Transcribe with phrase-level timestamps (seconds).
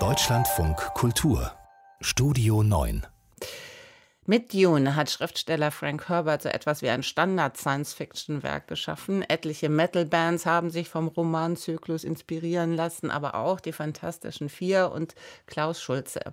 [0.00, 1.52] Deutschlandfunk Kultur
[2.00, 3.06] Studio 9
[4.26, 9.20] mit Dune hat Schriftsteller Frank Herbert so etwas wie ein Standard-Science-Fiction-Werk geschaffen.
[9.20, 15.14] Etliche Metal-Bands haben sich vom Romanzyklus inspirieren lassen, aber auch die Fantastischen Vier und
[15.46, 16.32] Klaus Schulze.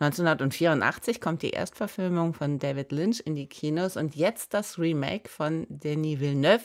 [0.00, 5.64] 1984 kommt die Erstverfilmung von David Lynch in die Kinos und jetzt das Remake von
[5.68, 6.64] Denis Villeneuve,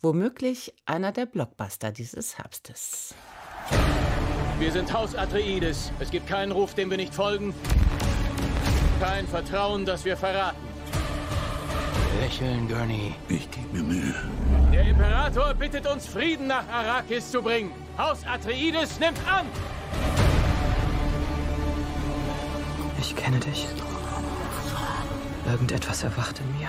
[0.00, 3.16] womöglich einer der Blockbuster dieses Herbstes.
[4.58, 5.90] Wir sind Haus Atreides.
[5.98, 7.52] Es gibt keinen Ruf, dem wir nicht folgen.
[9.00, 10.56] Kein Vertrauen, das wir verraten.
[12.20, 13.14] Lächeln, Gurney.
[13.28, 14.14] Ich gebe mir Mühe.
[14.72, 17.72] Der Imperator bittet uns, Frieden nach Arrakis zu bringen.
[17.98, 19.46] Haus Atreides nimmt an!
[23.00, 23.66] Ich kenne dich.
[25.50, 26.68] Irgendetwas erwacht in mir.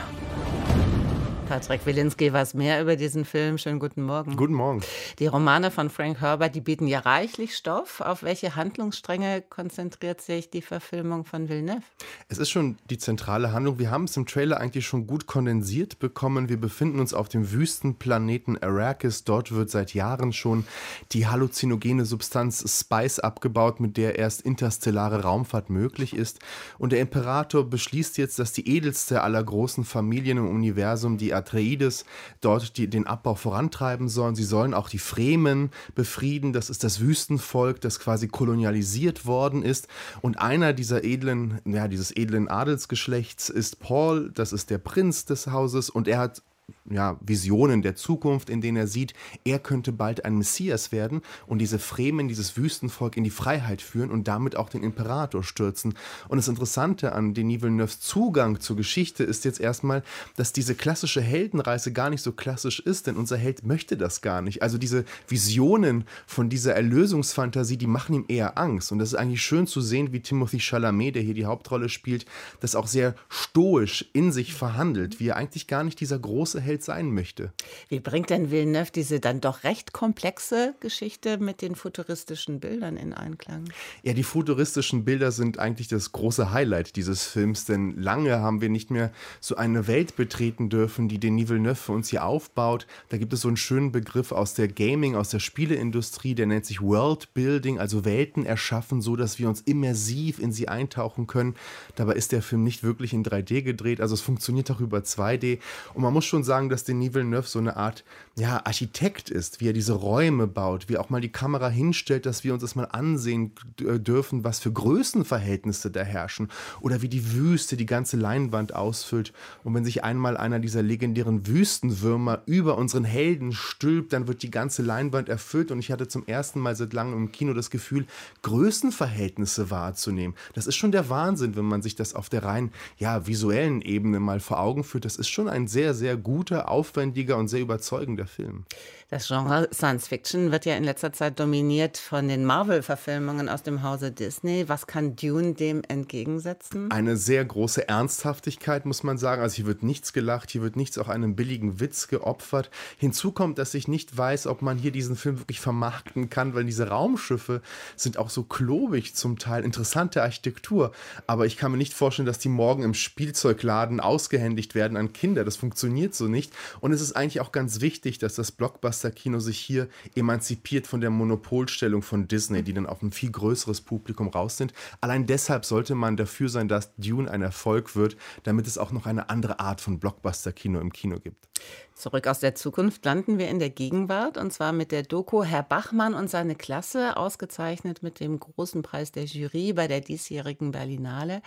[1.54, 3.60] Patrick Wilinski was mehr über diesen Film.
[3.60, 4.36] Schönen guten Morgen.
[4.36, 4.82] Guten Morgen.
[5.20, 8.02] Die Romane von Frank Herbert, die bieten ja reichlich Stoff.
[8.02, 11.84] Auf welche Handlungsstränge konzentriert sich die Verfilmung von Villeneuve?
[12.28, 13.78] Es ist schon die zentrale Handlung.
[13.78, 16.50] Wir haben es im Trailer eigentlich schon gut kondensiert bekommen.
[16.50, 19.23] Wir befinden uns auf dem Wüstenplaneten Arrakis.
[19.23, 20.66] Dort wird seit Jahren schon
[21.12, 26.40] die halluzinogene Substanz Spice abgebaut, mit der erst interstellare Raumfahrt möglich ist.
[26.80, 32.05] Und der Imperator beschließt jetzt, dass die edelste aller großen Familien im Universum, die Atreides
[32.41, 34.36] dort die, den Abbau vorantreiben sollen.
[34.36, 36.53] Sie sollen auch die Fremen befrieden.
[36.53, 39.88] Das ist das Wüstenvolk, das quasi kolonialisiert worden ist.
[40.21, 44.31] Und einer dieser edlen, ja, dieses edlen Adelsgeschlechts ist Paul.
[44.33, 46.41] Das ist der Prinz des Hauses und er hat
[46.89, 49.14] ja, Visionen der Zukunft, in denen er sieht,
[49.45, 54.11] er könnte bald ein Messias werden und diese Fremen, dieses Wüstenvolk in die Freiheit führen
[54.11, 55.95] und damit auch den Imperator stürzen.
[56.28, 60.03] Und das Interessante an Denis Villeneuves Zugang zur Geschichte ist jetzt erstmal,
[60.36, 64.42] dass diese klassische Heldenreise gar nicht so klassisch ist, denn unser Held möchte das gar
[64.42, 64.61] nicht.
[64.61, 68.92] Also diese Visionen von dieser Erlösungsfantasie, die machen ihm eher Angst.
[68.92, 72.25] Und das ist eigentlich schön zu sehen, wie Timothy Chalamet, der hier die Hauptrolle spielt,
[72.59, 76.73] das auch sehr stoisch in sich verhandelt, wie er eigentlich gar nicht dieser große Held
[76.73, 77.53] Welt sein möchte.
[77.89, 83.14] Wie bringt denn Villeneuve diese dann doch recht komplexe Geschichte mit den futuristischen Bildern in
[83.14, 83.65] Einklang?
[84.03, 88.69] Ja, die futuristischen Bilder sind eigentlich das große Highlight dieses Films, denn lange haben wir
[88.69, 92.87] nicht mehr so eine Welt betreten dürfen, die Denis Villeneuve für uns hier aufbaut.
[93.09, 96.65] Da gibt es so einen schönen Begriff aus der Gaming, aus der Spieleindustrie, der nennt
[96.65, 101.55] sich World Building, also Welten erschaffen, so dass wir uns immersiv in sie eintauchen können.
[101.95, 105.59] Dabei ist der Film nicht wirklich in 3D gedreht, also es funktioniert auch über 2D.
[105.93, 108.04] Und man muss schon sagen, sagen, dass Denis Villeneuve so eine Art
[108.36, 112.26] ja, Architekt ist, wie er diese Räume baut, wie er auch mal die Kamera hinstellt,
[112.26, 116.49] dass wir uns das mal ansehen äh, dürfen, was für Größenverhältnisse da herrschen
[116.82, 119.33] oder wie die Wüste die ganze Leinwand ausfüllt.
[119.64, 124.52] Und wenn sich einmal einer dieser legendären Wüstenwürmer über unseren Helden stülpt, dann wird die
[124.52, 128.06] ganze Leinwand erfüllt und ich hatte zum ersten Mal seit langem im Kino das Gefühl,
[128.42, 130.36] Größenverhältnisse wahrzunehmen.
[130.53, 134.19] Das ist schon der Wahnsinn, wenn man sich das auf der rein ja, visuellen Ebene
[134.19, 135.06] mal vor Augen führt.
[135.06, 138.66] Das ist schon ein sehr, sehr guter guter, aufwendiger und sehr überzeugender Film.
[139.13, 143.83] Das Genre Science Fiction wird ja in letzter Zeit dominiert von den Marvel-Verfilmungen aus dem
[143.83, 144.68] Hause Disney.
[144.68, 146.89] Was kann Dune dem entgegensetzen?
[146.89, 149.44] Eine sehr große Ernsthaftigkeit, muss man sagen.
[149.44, 152.71] Also hier wird nichts gelacht, hier wird nichts auch einem billigen Witz geopfert.
[152.98, 156.65] Hinzu kommt, dass ich nicht weiß, ob man hier diesen Film wirklich vermarkten kann, weil
[156.65, 157.62] diese Raumschiffe
[157.95, 159.63] sind auch so klobig zum Teil.
[159.63, 160.92] Interessante Architektur.
[161.27, 165.44] Aber ich kann mir nicht vorstellen, dass die morgen im Spielzeugladen ausgehändigt werden an Kinder.
[165.44, 166.54] Das funktioniert so nicht.
[166.80, 171.01] Und es ist eigentlich auch ganz wichtig, dass das Blockbuster Blockbuster-Kino sich hier emanzipiert von
[171.01, 174.74] der Monopolstellung von Disney, die dann auf ein viel größeres Publikum raus sind.
[175.01, 179.06] Allein deshalb sollte man dafür sein, dass Dune ein Erfolg wird, damit es auch noch
[179.06, 181.48] eine andere Art von Blockbuster-Kino im Kino gibt.
[181.95, 185.62] Zurück aus der Zukunft landen wir in der Gegenwart und zwar mit der Doku Herr
[185.62, 191.42] Bachmann und seine Klasse, ausgezeichnet mit dem großen Preis der Jury bei der diesjährigen Berlinale.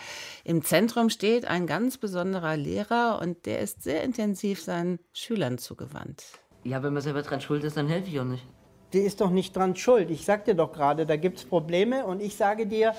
[0.45, 6.25] Im Zentrum steht ein ganz besonderer Lehrer und der ist sehr intensiv seinen Schülern zugewandt.
[6.63, 8.47] Ja, wenn man selber dran schuld ist, dann helfe ich auch nicht.
[8.93, 10.11] Die ist doch nicht dran schuld.
[10.11, 12.95] Ich sag dir doch gerade, da gibt es Probleme und ich sage dir,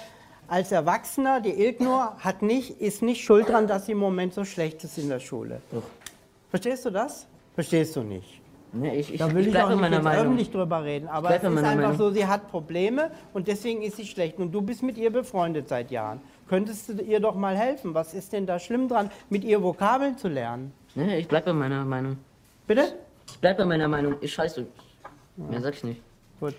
[0.49, 4.45] als Erwachsener, die Ilknur hat nicht, ist nicht schuld dran, dass sie im Moment so
[4.45, 5.61] schlecht ist in der Schule.
[5.71, 5.83] Doch.
[6.49, 7.27] Verstehst du das?
[7.57, 8.39] Verstehst du nicht.
[8.71, 10.25] Nee, ich, ich, da will ich, ich auch nicht meiner Meinung.
[10.25, 11.07] öffentlich drüber reden.
[11.07, 11.97] Aber es ist einfach Meinung.
[11.97, 14.37] so, sie hat Probleme und deswegen ist sie schlecht.
[14.37, 16.21] Und du bist mit ihr befreundet seit Jahren.
[16.47, 17.95] Könntest du ihr doch mal helfen?
[17.95, 20.71] Was ist denn da schlimm dran, mit ihr Vokabeln zu lernen?
[20.93, 22.17] Nee, ich bleibe bei meiner Meinung.
[22.67, 22.93] Bitte?
[23.27, 24.17] Ich bleib bei meiner Meinung.
[24.21, 24.67] Ich scheiße.
[25.37, 26.01] Mehr sag ich nicht.
[26.39, 26.53] Gut.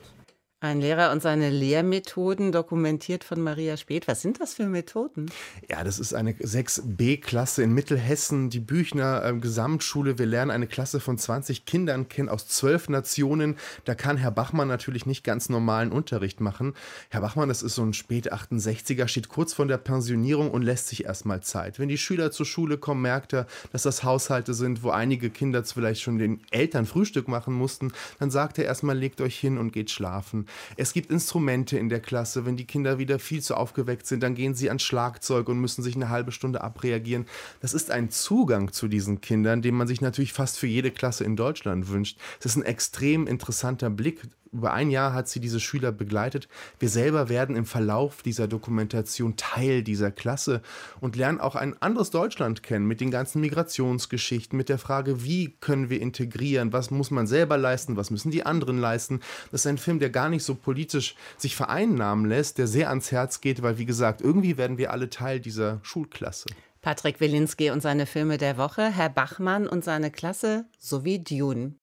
[0.60, 4.08] Ein Lehrer und seine Lehrmethoden, dokumentiert von Maria Speth.
[4.08, 5.30] Was sind das für Methoden?
[5.70, 10.18] Ja, das ist eine 6b-Klasse in Mittelhessen, die Büchner äh, Gesamtschule.
[10.18, 13.54] Wir lernen eine Klasse von 20 Kindern kennen aus zwölf Nationen.
[13.84, 16.74] Da kann Herr Bachmann natürlich nicht ganz normalen Unterricht machen.
[17.08, 20.88] Herr Bachmann, das ist so ein spät 68er, steht kurz vor der Pensionierung und lässt
[20.88, 21.78] sich erstmal Zeit.
[21.78, 25.62] Wenn die Schüler zur Schule kommen, merkt er, dass das Haushalte sind, wo einige Kinder
[25.62, 27.92] vielleicht schon den Eltern Frühstück machen mussten.
[28.18, 30.47] Dann sagt er erstmal, legt euch hin und geht schlafen.
[30.76, 32.46] Es gibt Instrumente in der Klasse.
[32.46, 35.82] Wenn die Kinder wieder viel zu aufgeweckt sind, dann gehen sie ans Schlagzeug und müssen
[35.82, 37.26] sich eine halbe Stunde abreagieren.
[37.60, 41.24] Das ist ein Zugang zu diesen Kindern, den man sich natürlich fast für jede Klasse
[41.24, 42.18] in Deutschland wünscht.
[42.40, 44.22] Es ist ein extrem interessanter Blick
[44.52, 46.48] über ein Jahr hat sie diese Schüler begleitet.
[46.78, 50.62] Wir selber werden im Verlauf dieser Dokumentation Teil dieser Klasse
[51.00, 55.56] und lernen auch ein anderes Deutschland kennen mit den ganzen Migrationsgeschichten, mit der Frage, wie
[55.60, 59.20] können wir integrieren, was muss man selber leisten, was müssen die anderen leisten.
[59.50, 63.12] Das ist ein Film, der gar nicht so politisch sich vereinnahmen lässt, der sehr ans
[63.12, 66.46] Herz geht, weil wie gesagt, irgendwie werden wir alle Teil dieser Schulklasse.
[66.80, 71.74] Patrick Wilinski und seine Filme der Woche, Herr Bachmann und seine Klasse sowie Dune.